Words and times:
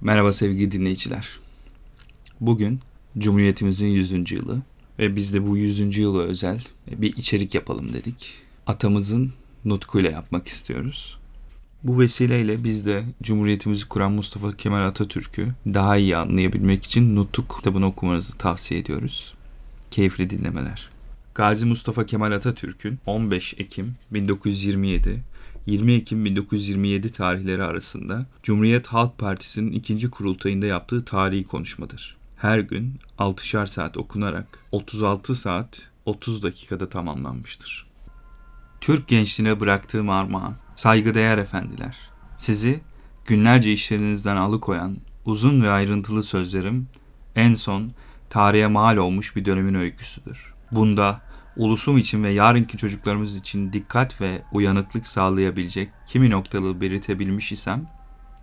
Merhaba 0.00 0.32
sevgili 0.32 0.72
dinleyiciler. 0.72 1.28
Bugün 2.40 2.80
Cumhuriyetimizin 3.18 3.86
100. 3.86 4.32
yılı 4.32 4.62
ve 4.98 5.16
biz 5.16 5.34
de 5.34 5.46
bu 5.46 5.56
100. 5.56 5.98
yıla 5.98 6.22
özel 6.22 6.64
bir 6.86 7.16
içerik 7.16 7.54
yapalım 7.54 7.92
dedik. 7.92 8.34
Atamızın 8.66 9.32
nutkuyla 9.64 10.10
yapmak 10.10 10.48
istiyoruz. 10.48 11.18
Bu 11.82 12.00
vesileyle 12.00 12.64
biz 12.64 12.86
de 12.86 13.04
Cumhuriyetimizi 13.22 13.88
kuran 13.88 14.12
Mustafa 14.12 14.56
Kemal 14.56 14.86
Atatürk'ü 14.86 15.48
daha 15.66 15.96
iyi 15.96 16.16
anlayabilmek 16.16 16.84
için 16.84 17.16
Nutuk 17.16 17.56
kitabını 17.56 17.86
okumanızı 17.86 18.38
tavsiye 18.38 18.80
ediyoruz. 18.80 19.34
Keyifli 19.90 20.30
dinlemeler. 20.30 20.88
Gazi 21.34 21.66
Mustafa 21.66 22.06
Kemal 22.06 22.32
Atatürk'ün 22.32 22.98
15 23.06 23.54
Ekim 23.58 23.94
1927 24.10 25.22
20 25.68 25.92
Ekim 25.92 26.24
1927 26.24 27.12
tarihleri 27.12 27.62
arasında 27.62 28.26
Cumhuriyet 28.42 28.86
Halk 28.86 29.18
Partisi'nin 29.18 29.72
ikinci 29.72 30.10
kurultayında 30.10 30.66
yaptığı 30.66 31.04
tarihi 31.04 31.44
konuşmadır. 31.44 32.16
Her 32.36 32.58
gün 32.58 32.94
6'şar 33.18 33.66
saat 33.66 33.96
okunarak 33.96 34.58
36 34.72 35.34
saat 35.34 35.90
30 36.06 36.42
dakikada 36.42 36.88
tamamlanmıştır. 36.88 37.86
Türk 38.80 39.08
gençliğine 39.08 39.60
bıraktığım 39.60 40.10
armağan, 40.10 40.56
saygıdeğer 40.74 41.38
efendiler, 41.38 41.96
sizi 42.38 42.80
günlerce 43.24 43.72
işlerinizden 43.72 44.36
alıkoyan 44.36 44.96
uzun 45.24 45.62
ve 45.62 45.70
ayrıntılı 45.70 46.22
sözlerim 46.22 46.88
en 47.36 47.54
son 47.54 47.92
tarihe 48.30 48.66
mal 48.66 48.96
olmuş 48.96 49.36
bir 49.36 49.44
dönemin 49.44 49.74
öyküsüdür. 49.74 50.54
Bunda 50.72 51.27
ulusum 51.58 51.98
için 51.98 52.24
ve 52.24 52.30
yarınki 52.30 52.76
çocuklarımız 52.76 53.36
için 53.36 53.72
dikkat 53.72 54.20
ve 54.20 54.42
uyanıklık 54.52 55.06
sağlayabilecek 55.06 55.90
kimi 56.06 56.30
noktalı 56.30 56.80
belirtebilmiş 56.80 57.52
isem 57.52 57.86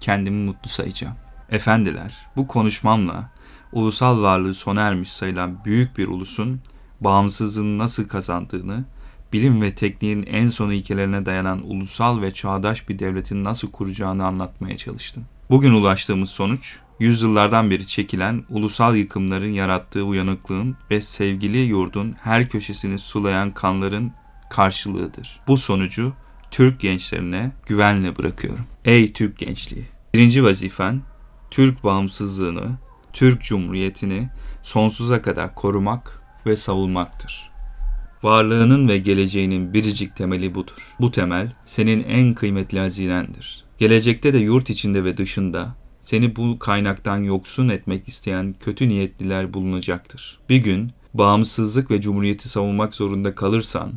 kendimi 0.00 0.44
mutlu 0.44 0.70
sayacağım. 0.70 1.16
Efendiler, 1.50 2.16
bu 2.36 2.46
konuşmamla 2.46 3.30
ulusal 3.72 4.22
varlığı 4.22 4.54
sona 4.54 4.80
ermiş 4.80 5.12
sayılan 5.12 5.64
büyük 5.64 5.98
bir 5.98 6.08
ulusun 6.08 6.60
bağımsızlığını 7.00 7.78
nasıl 7.78 8.08
kazandığını, 8.08 8.84
bilim 9.32 9.62
ve 9.62 9.74
tekniğin 9.74 10.22
en 10.22 10.48
son 10.48 10.70
ilkelerine 10.70 11.26
dayanan 11.26 11.70
ulusal 11.70 12.22
ve 12.22 12.34
çağdaş 12.34 12.88
bir 12.88 12.98
devletin 12.98 13.44
nasıl 13.44 13.70
kuracağını 13.70 14.26
anlatmaya 14.26 14.76
çalıştım. 14.76 15.24
Bugün 15.50 15.72
ulaştığımız 15.72 16.30
sonuç, 16.30 16.78
yüzyıllardan 17.00 17.70
beri 17.70 17.86
çekilen 17.86 18.44
ulusal 18.48 18.96
yıkımların 18.96 19.52
yarattığı 19.52 20.02
uyanıklığın 20.02 20.76
ve 20.90 21.00
sevgili 21.00 21.58
yurdun 21.58 22.14
her 22.22 22.48
köşesini 22.48 22.98
sulayan 22.98 23.54
kanların 23.54 24.12
karşılığıdır. 24.50 25.40
Bu 25.48 25.56
sonucu 25.56 26.12
Türk 26.50 26.80
gençlerine 26.80 27.52
güvenle 27.66 28.18
bırakıyorum. 28.18 28.64
Ey 28.84 29.12
Türk 29.12 29.38
gençliği! 29.38 29.84
Birinci 30.14 30.44
vazifen 30.44 31.02
Türk 31.50 31.84
bağımsızlığını, 31.84 32.68
Türk 33.12 33.42
Cumhuriyeti'ni 33.42 34.28
sonsuza 34.62 35.22
kadar 35.22 35.54
korumak 35.54 36.22
ve 36.46 36.56
savunmaktır. 36.56 37.50
Varlığının 38.22 38.88
ve 38.88 38.98
geleceğinin 38.98 39.74
biricik 39.74 40.16
temeli 40.16 40.54
budur. 40.54 40.94
Bu 41.00 41.10
temel 41.10 41.52
senin 41.66 42.04
en 42.04 42.34
kıymetli 42.34 42.78
hazinendir. 42.78 43.64
Gelecekte 43.78 44.32
de 44.32 44.38
yurt 44.38 44.70
içinde 44.70 45.04
ve 45.04 45.16
dışında 45.16 45.74
seni 46.10 46.36
bu 46.36 46.58
kaynaktan 46.58 47.18
yoksun 47.18 47.68
etmek 47.68 48.08
isteyen 48.08 48.54
kötü 48.60 48.88
niyetliler 48.88 49.54
bulunacaktır. 49.54 50.38
Bir 50.48 50.56
gün 50.56 50.90
bağımsızlık 51.14 51.90
ve 51.90 52.00
cumhuriyeti 52.00 52.48
savunmak 52.48 52.94
zorunda 52.94 53.34
kalırsan, 53.34 53.92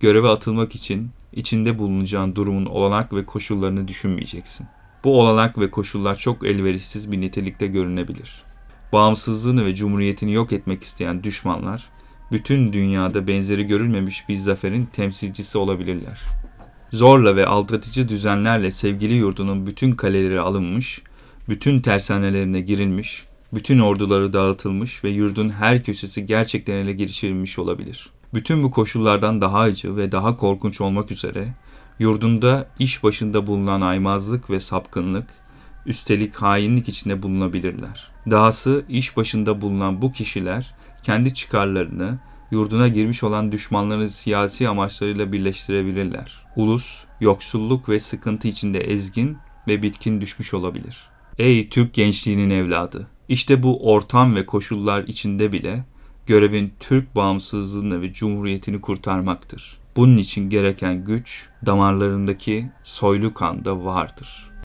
göreve 0.00 0.28
atılmak 0.28 0.74
için 0.74 1.10
içinde 1.32 1.78
bulunacağın 1.78 2.34
durumun 2.34 2.66
olanak 2.66 3.12
ve 3.12 3.26
koşullarını 3.26 3.88
düşünmeyeceksin. 3.88 4.66
Bu 5.04 5.20
olanak 5.20 5.58
ve 5.58 5.70
koşullar 5.70 6.16
çok 6.16 6.46
elverişsiz 6.46 7.12
bir 7.12 7.20
nitelikte 7.20 7.66
görünebilir. 7.66 8.44
Bağımsızlığını 8.92 9.66
ve 9.66 9.74
cumhuriyetini 9.74 10.32
yok 10.32 10.52
etmek 10.52 10.82
isteyen 10.82 11.22
düşmanlar, 11.22 11.90
bütün 12.32 12.72
dünyada 12.72 13.26
benzeri 13.26 13.64
görülmemiş 13.64 14.28
bir 14.28 14.36
zaferin 14.36 14.86
temsilcisi 14.86 15.58
olabilirler. 15.58 16.20
Zorla 16.92 17.36
ve 17.36 17.46
aldatıcı 17.46 18.08
düzenlerle 18.08 18.70
sevgili 18.70 19.14
yurdunun 19.14 19.66
bütün 19.66 19.92
kaleleri 19.92 20.40
alınmış, 20.40 21.02
bütün 21.48 21.80
tersanelerine 21.80 22.60
girilmiş, 22.60 23.24
bütün 23.52 23.78
orduları 23.78 24.32
dağıtılmış 24.32 25.04
ve 25.04 25.08
yurdun 25.08 25.50
her 25.50 25.82
köşesi 25.82 26.26
gerçekten 26.26 26.74
ele 26.74 26.92
geçirilmiş 26.92 27.58
olabilir. 27.58 28.10
Bütün 28.34 28.62
bu 28.62 28.70
koşullardan 28.70 29.40
daha 29.40 29.58
acı 29.58 29.96
ve 29.96 30.12
daha 30.12 30.36
korkunç 30.36 30.80
olmak 30.80 31.10
üzere 31.10 31.54
yurdunda 31.98 32.68
iş 32.78 33.02
başında 33.02 33.46
bulunan 33.46 33.80
aymazlık 33.80 34.50
ve 34.50 34.60
sapkınlık, 34.60 35.26
üstelik 35.86 36.34
hainlik 36.34 36.88
içinde 36.88 37.22
bulunabilirler. 37.22 38.10
Dahası 38.30 38.84
iş 38.88 39.16
başında 39.16 39.60
bulunan 39.60 40.02
bu 40.02 40.12
kişiler 40.12 40.74
kendi 41.02 41.34
çıkarlarını 41.34 42.18
yurduna 42.50 42.88
girmiş 42.88 43.22
olan 43.22 43.52
düşmanların 43.52 44.06
siyasi 44.06 44.68
amaçlarıyla 44.68 45.32
birleştirebilirler. 45.32 46.46
Ulus, 46.56 47.04
yoksulluk 47.20 47.88
ve 47.88 48.00
sıkıntı 48.00 48.48
içinde 48.48 48.80
ezgin 48.80 49.38
ve 49.68 49.82
bitkin 49.82 50.20
düşmüş 50.20 50.54
olabilir. 50.54 51.08
Ey 51.38 51.68
Türk 51.68 51.94
gençliğinin 51.94 52.50
evladı! 52.50 53.06
İşte 53.28 53.62
bu 53.62 53.92
ortam 53.92 54.36
ve 54.36 54.46
koşullar 54.46 55.02
içinde 55.02 55.52
bile 55.52 55.84
görevin 56.26 56.72
Türk 56.80 57.16
bağımsızlığını 57.16 58.02
ve 58.02 58.12
cumhuriyetini 58.12 58.80
kurtarmaktır. 58.80 59.78
Bunun 59.96 60.16
için 60.16 60.50
gereken 60.50 61.04
güç 61.04 61.48
damarlarındaki 61.66 62.70
soylu 62.84 63.34
kanda 63.34 63.84
vardır. 63.84 64.50